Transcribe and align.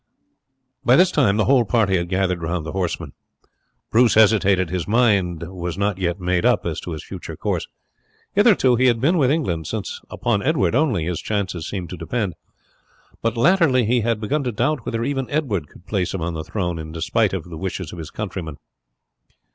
By 0.83 0.95
this 0.95 1.11
time 1.11 1.37
the 1.37 1.45
whole 1.45 1.63
party 1.63 1.95
had 1.95 2.09
gathered 2.09 2.41
round 2.41 2.65
the 2.65 2.71
horsemen. 2.71 3.11
Bruce 3.91 4.15
hesitated; 4.15 4.71
his 4.71 4.87
mind 4.87 5.43
was 5.43 5.77
not 5.77 5.99
yet 5.99 6.19
made 6.19 6.43
up 6.43 6.65
as 6.65 6.79
to 6.79 6.93
his 6.93 7.03
future 7.03 7.37
course. 7.37 7.67
Hitherto 8.33 8.75
he 8.77 8.87
had 8.87 8.99
been 8.99 9.19
with 9.19 9.29
England, 9.29 9.67
since 9.67 10.01
upon 10.09 10.41
Edward 10.41 10.73
only 10.73 11.05
his 11.05 11.21
chances 11.21 11.67
seemed 11.69 11.91
to 11.91 11.97
depend; 11.97 12.33
but 13.21 13.37
latterly 13.37 13.85
he 13.85 14.01
had 14.01 14.19
begun 14.19 14.43
to 14.43 14.51
doubt 14.51 14.87
whether 14.87 15.03
even 15.03 15.29
Edward 15.29 15.67
could 15.67 15.85
place 15.85 16.15
him 16.15 16.21
on 16.23 16.33
the 16.33 16.43
throne 16.43 16.79
in 16.79 16.91
despite 16.91 17.31
of 17.33 17.43
the 17.43 17.55
wishes 17.57 17.93
of 17.93 17.99
his 17.99 18.09
countrymen. 18.09 18.57